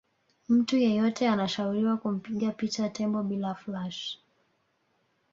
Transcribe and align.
mtu 0.49 0.77
yeyote 0.77 1.29
anashauriwa 1.29 1.97
kumpiga 1.97 2.51
picha 2.51 2.89
tembo 2.89 3.23
bila 3.23 3.55
flash 3.55 4.17